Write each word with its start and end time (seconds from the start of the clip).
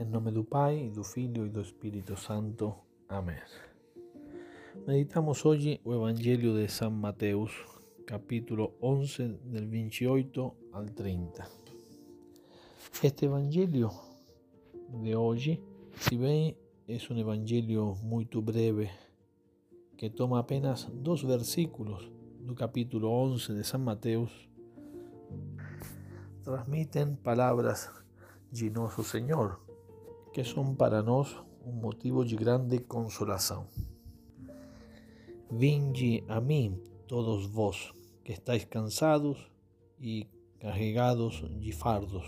Em 0.00 0.04
nome 0.04 0.30
do 0.30 0.44
Pai, 0.44 0.92
do 0.94 1.02
Filho 1.02 1.44
e 1.44 1.50
do 1.50 1.60
Espírito 1.60 2.16
Santo. 2.16 2.72
Amém. 3.08 3.34
Meditamos 4.86 5.44
hoje 5.44 5.80
o 5.84 5.92
Evangelho 5.92 6.54
de 6.54 6.68
São 6.68 6.88
Mateus, 6.88 7.50
capítulo 8.06 8.74
11, 8.80 9.26
del 9.42 9.66
28 9.66 10.54
al 10.72 10.84
30. 10.84 11.50
Este 13.02 13.24
Evangelho 13.24 13.90
de 15.02 15.16
hoje, 15.16 15.60
se 15.96 16.16
bem 16.16 16.56
é 16.86 16.96
um 17.12 17.18
Evangelho 17.18 17.96
muito 18.00 18.40
breve, 18.40 18.88
que 19.96 20.08
toma 20.10 20.38
apenas 20.38 20.84
dois 20.84 21.22
versículos 21.22 22.08
do 22.38 22.54
capítulo 22.54 23.08
11 23.08 23.52
de 23.52 23.64
São 23.64 23.80
Mateus, 23.80 24.48
transmitem 26.44 27.16
palavras 27.16 27.90
de 28.52 28.70
nosso 28.70 29.02
Senhor 29.02 29.66
que 30.38 30.44
son 30.44 30.76
para 30.76 31.02
nós 31.02 31.34
un 31.64 31.80
motivo 31.80 32.24
de 32.24 32.36
grande 32.36 32.78
consolação. 32.86 33.66
Vinde 35.50 36.22
a 36.28 36.40
mim, 36.40 36.80
todos 37.08 37.46
vós 37.46 37.92
que 38.22 38.34
estáis 38.34 38.64
cansados 38.64 39.36
e 39.98 40.28
carregados 40.60 41.42
de 41.58 41.72
fardos, 41.72 42.24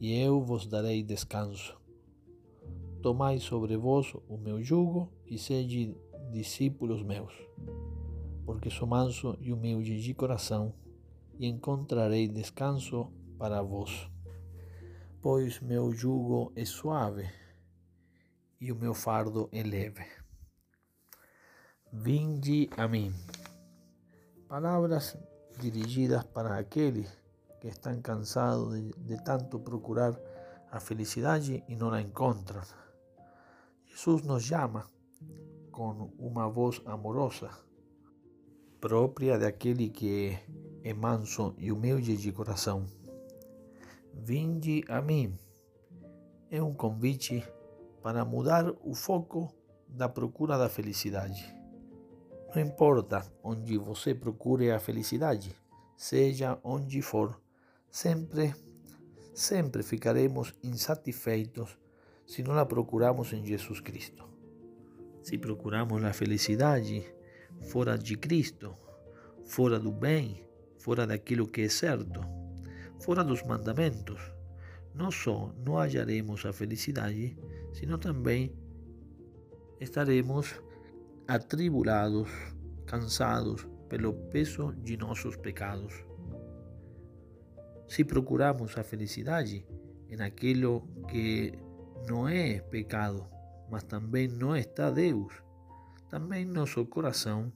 e 0.00 0.14
eu 0.20 0.40
vos 0.40 0.68
darei 0.68 1.02
descanso. 1.02 1.76
Tomai 3.02 3.40
sobre 3.40 3.76
vós 3.76 4.14
o 4.28 4.38
meu 4.38 4.62
jugo 4.62 5.10
e 5.26 5.36
sede 5.36 5.96
discípulos 6.30 7.02
meus, 7.02 7.32
porque 8.46 8.70
sou 8.70 8.86
manso 8.86 9.36
e 9.40 9.52
humilde 9.52 10.00
de 10.00 10.14
coração, 10.14 10.72
e 11.40 11.48
encontrarei 11.48 12.28
descanso 12.28 13.08
para 13.36 13.60
vós 13.62 14.08
pois 15.22 15.60
meu 15.60 15.92
jugo 15.92 16.50
é 16.56 16.64
suave 16.64 17.28
e 18.58 18.72
o 18.72 18.76
meu 18.76 18.94
fardo 18.94 19.48
é 19.52 19.62
leve. 19.62 20.04
Vinde 21.92 22.70
a 22.76 22.88
mim. 22.88 23.12
Palavras 24.48 25.18
dirigidas 25.58 26.24
para 26.24 26.58
aqueles 26.58 27.10
que 27.60 27.68
estão 27.68 28.00
cansados 28.00 28.74
de, 28.74 28.92
de 28.92 29.22
tanto 29.22 29.60
procurar 29.60 30.18
a 30.70 30.80
felicidade 30.80 31.62
e 31.68 31.76
não 31.76 31.92
a 31.92 32.00
encontram. 32.00 32.62
Jesus 33.84 34.22
nos 34.22 34.44
chama 34.44 34.88
com 35.70 36.12
uma 36.18 36.48
voz 36.48 36.80
amorosa, 36.86 37.50
própria 38.80 39.38
daquele 39.38 39.90
que 39.90 40.38
é 40.82 40.94
manso 40.94 41.54
e 41.58 41.70
humilde 41.70 42.16
de 42.16 42.32
coração. 42.32 42.86
Vinde 44.12 44.84
a 44.88 45.00
mim 45.00 45.36
é 46.50 46.62
um 46.62 46.74
convite 46.74 47.46
para 48.02 48.24
mudar 48.24 48.70
o 48.82 48.94
foco 48.94 49.52
da 49.88 50.08
procura 50.08 50.58
da 50.58 50.68
felicidade. 50.68 51.54
Não 52.54 52.60
importa 52.60 53.24
onde 53.42 53.78
você 53.78 54.14
procure 54.14 54.70
a 54.70 54.80
felicidade, 54.80 55.54
seja 55.96 56.58
onde 56.64 57.00
for, 57.00 57.40
sempre, 57.88 58.54
sempre 59.32 59.82
ficaremos 59.82 60.54
insatisfeitos 60.62 61.78
se 62.26 62.42
não 62.42 62.58
a 62.58 62.66
procuramos 62.66 63.32
em 63.32 63.44
Jesus 63.44 63.80
Cristo. 63.80 64.28
Se 65.22 65.38
procuramos 65.38 66.02
a 66.02 66.12
felicidade 66.12 67.04
fora 67.70 67.96
de 67.96 68.16
Cristo, 68.16 68.76
fora 69.44 69.78
do 69.78 69.92
bem, 69.92 70.44
fora 70.78 71.06
daquilo 71.06 71.46
que 71.46 71.62
é 71.62 71.68
certo, 71.68 72.39
fora 73.00 73.24
dos 73.24 73.42
mandamentos, 73.42 74.20
não 74.94 75.10
só 75.10 75.52
não 75.64 75.78
hallaremos 75.78 76.44
a 76.44 76.52
felicidade, 76.52 77.36
sino 77.72 77.98
também 77.98 78.54
estaremos 79.80 80.54
atribulados, 81.26 82.28
cansados 82.86 83.66
pelo 83.88 84.12
peso 84.12 84.72
de 84.74 84.96
pecados. 85.36 86.04
Se 87.88 88.04
procuramos 88.04 88.76
a 88.76 88.84
felicidade 88.84 89.66
em 90.08 90.20
aquilo 90.20 90.86
que 91.08 91.52
não 92.06 92.28
é 92.28 92.60
pecado, 92.60 93.26
mas 93.70 93.82
também 93.84 94.28
não 94.28 94.56
está 94.56 94.90
Deus, 94.90 95.32
também 96.08 96.44
nosso 96.44 96.84
coração 96.86 97.52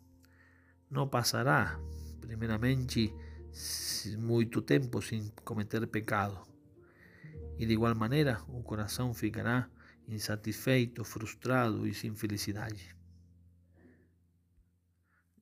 não 0.91 1.09
passará, 1.09 1.79
primeiramente, 2.21 3.13
muito 4.19 4.61
tempo 4.63 5.01
sem 5.01 5.29
cometer 5.45 5.87
pecado. 5.87 6.41
E 7.59 7.65
de 7.65 7.73
igual 7.73 7.95
maneira, 7.95 8.43
o 8.49 8.63
coração 8.63 9.15
ficará 9.15 9.69
insatisfeito, 10.09 11.05
frustrado 11.05 11.87
e 11.87 11.95
sem 11.95 12.15
felicidade. 12.15 12.95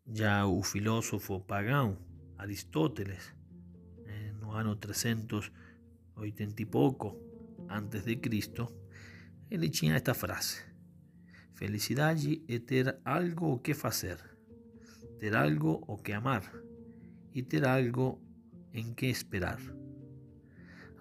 Já 0.06 0.46
o 0.46 0.62
filósofo 0.62 1.40
pagão 1.40 1.96
Aristóteles, 2.36 3.32
no 4.40 4.52
ano 4.52 4.76
380 4.76 6.62
e 6.62 6.66
pouco 6.66 7.16
antes 7.68 8.04
de 8.04 8.16
Cristo, 8.16 8.68
ele 9.50 9.70
tinha 9.70 9.94
esta 9.94 10.12
frase: 10.12 10.62
Felicidade 11.54 12.44
é 12.48 12.58
ter 12.58 13.00
algo 13.04 13.54
o 13.54 13.58
que 13.58 13.74
fazer, 13.74 14.18
ter 15.18 15.34
algo 15.34 15.82
o 15.86 15.96
que 15.96 16.12
amar 16.12 16.71
y 17.32 17.42
tener 17.42 17.68
algo 17.68 18.18
en 18.72 18.94
que 18.94 19.10
esperar. 19.10 19.58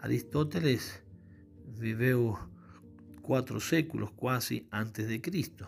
Aristóteles 0.01 1.03
viveu 1.77 2.37
cuatro 3.21 3.59
séculos 3.59 4.11
quase 4.11 4.65
antes 4.71 5.07
de 5.07 5.19
Cristo. 5.19 5.67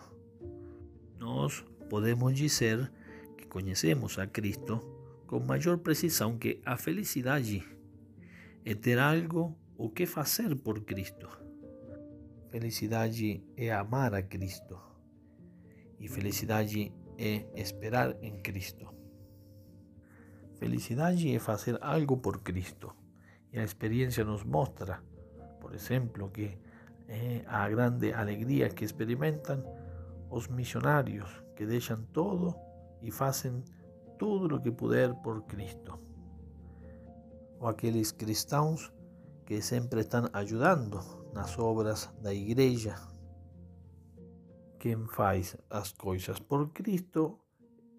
Nós 1.18 1.64
podemos 1.88 2.34
dizer 2.34 2.90
que 3.36 3.46
conhecemos 3.46 4.18
a 4.18 4.26
Cristo 4.26 4.80
com 5.26 5.40
maior 5.40 5.78
precisão 5.78 6.38
que 6.38 6.60
a 6.64 6.76
felicidade 6.76 7.64
é 8.64 8.74
ter 8.74 8.98
algo 8.98 9.56
o 9.76 9.90
que 9.90 10.06
fazer 10.06 10.56
por 10.56 10.84
Cristo. 10.84 11.28
Felicidade 12.50 13.42
é 13.56 13.72
amar 13.72 14.14
a 14.14 14.22
Cristo 14.22 14.78
e 15.98 16.08
felicidade 16.08 16.92
é 17.18 17.46
esperar 17.54 18.16
em 18.22 18.40
Cristo. 18.42 19.03
Felicidade 20.64 21.28
é 21.36 21.38
fazer 21.38 21.76
algo 21.82 22.16
por 22.16 22.40
Cristo. 22.40 22.90
E 23.52 23.58
a 23.58 23.64
experiência 23.64 24.24
nos 24.24 24.44
mostra, 24.44 24.98
por 25.60 25.74
exemplo, 25.74 26.30
que 26.30 26.56
é 27.06 27.44
a 27.46 27.68
grande 27.68 28.14
alegria 28.14 28.70
que 28.70 28.82
experimentam 28.82 29.62
os 30.30 30.48
missionários 30.48 31.28
que 31.54 31.66
deixam 31.66 32.02
todo 32.14 32.54
e 33.02 33.10
fazem 33.10 33.62
tudo 34.18 34.56
o 34.56 34.60
que 34.62 34.70
puder 34.70 35.12
por 35.16 35.42
Cristo. 35.42 35.98
Ou 37.60 37.68
aqueles 37.68 38.10
cristãos 38.10 38.90
que 39.44 39.60
sempre 39.60 40.00
estão 40.00 40.30
ajudando 40.32 40.98
nas 41.34 41.58
obras 41.58 42.10
da 42.22 42.32
igreja. 42.32 42.94
Quem 44.78 45.06
faz 45.08 45.58
as 45.68 45.92
coisas 45.92 46.40
por 46.40 46.70
Cristo 46.70 47.38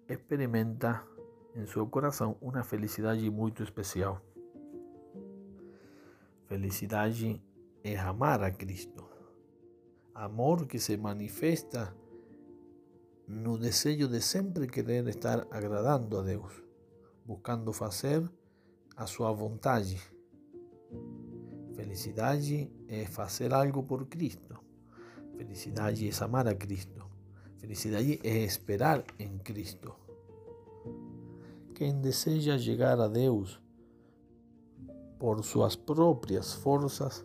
experimenta 0.08 1.14
em 1.56 1.66
seu 1.66 1.86
coração 1.86 2.36
uma 2.40 2.62
felicidade 2.62 3.28
muito 3.30 3.62
especial. 3.62 4.20
Felicidade 6.46 7.42
é 7.82 7.96
amar 7.96 8.42
a 8.42 8.50
Cristo. 8.50 9.08
Amor 10.14 10.66
que 10.66 10.78
se 10.78 10.96
manifesta 10.96 11.96
no 13.26 13.58
desejo 13.58 14.06
de 14.06 14.20
sempre 14.20 14.66
querer 14.66 15.08
estar 15.08 15.46
agradando 15.50 16.18
a 16.18 16.22
Deus, 16.22 16.62
buscando 17.24 17.72
fazer 17.72 18.30
a 18.94 19.06
sua 19.06 19.32
vontade. 19.32 19.98
Felicidade 21.74 22.70
é 22.86 23.06
fazer 23.06 23.52
algo 23.52 23.82
por 23.82 24.06
Cristo. 24.06 24.58
Felicidade 25.36 26.08
é 26.08 26.24
amar 26.24 26.46
a 26.46 26.54
Cristo. 26.54 27.04
Felicidade 27.58 28.20
é 28.22 28.44
esperar 28.44 29.02
em 29.18 29.38
Cristo. 29.38 30.05
Quem 31.76 32.00
deseja 32.00 32.58
chegar 32.58 32.98
a 32.98 33.06
Deus 33.06 33.60
por 35.18 35.44
suas 35.44 35.76
próprias 35.76 36.54
forças, 36.54 37.22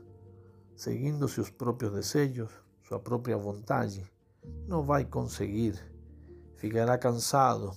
seguindo 0.76 1.26
seus 1.30 1.50
próprios 1.50 1.94
desejos, 1.94 2.52
sua 2.84 3.00
própria 3.00 3.38
vontade, 3.38 4.04
não 4.68 4.84
vai 4.84 5.06
conseguir. 5.06 5.80
Ficará 6.58 6.98
cansado 6.98 7.72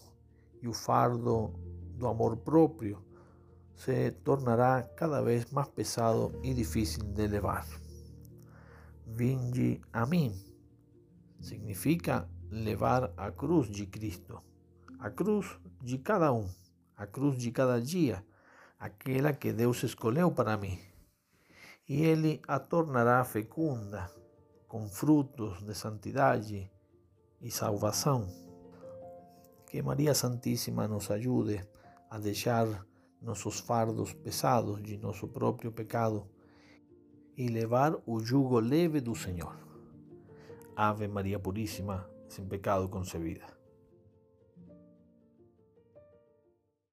e 0.60 0.66
o 0.66 0.72
fardo 0.72 1.54
do 1.96 2.08
amor 2.08 2.38
próprio 2.38 3.00
se 3.76 4.10
tornará 4.24 4.82
cada 4.96 5.22
vez 5.22 5.48
mais 5.52 5.68
pesado 5.68 6.36
e 6.42 6.52
difícil 6.52 7.04
de 7.04 7.28
levar. 7.28 7.64
Vinde 9.06 9.80
a 9.92 10.04
mim 10.04 10.34
significa 11.40 12.28
levar 12.50 13.12
a 13.16 13.30
cruz 13.30 13.68
de 13.68 13.86
Cristo, 13.86 14.42
a 14.98 15.08
cruz 15.08 15.56
de 15.80 15.98
cada 15.98 16.32
um 16.32 16.48
a 16.96 17.06
cruz 17.06 17.38
de 17.38 17.50
cada 17.50 17.81
dia, 17.81 18.25
aquela 18.79 19.32
que 19.32 19.52
Deus 19.52 19.82
escolheu 19.82 20.31
para 20.31 20.56
mim. 20.56 20.79
e 21.88 22.02
Ele 22.02 22.41
a 22.49 22.58
tornará 22.58 23.23
fecunda, 23.25 24.11
com 24.67 24.88
frutos 24.88 25.62
de 25.62 25.75
santidade 25.75 26.70
e 27.41 27.50
salvação. 27.50 28.26
Que 29.67 29.82
Maria 29.82 30.14
Santíssima 30.14 30.88
nos 30.88 31.11
ajude 31.11 31.64
a 32.11 32.19
deixar 32.19 32.87
nossos 33.20 33.61
fardos 33.61 34.12
pesados 34.12 34.82
de 34.82 34.96
nosso 34.96 35.29
próprio 35.29 35.73
pecado 35.73 36.26
e 37.37 37.49
levar 37.49 37.96
o 38.06 38.20
jugo 38.20 38.61
leve 38.61 39.00
do 39.00 39.14
Senhor. 39.14 39.56
Ave 40.76 41.08
Maria 41.08 41.38
Puríssima, 41.38 42.08
sem 42.29 42.46
pecado 42.46 42.88
concebida. 42.88 43.53